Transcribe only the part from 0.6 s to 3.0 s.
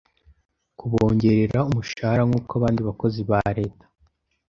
kubongerera umushahara nkuko abandi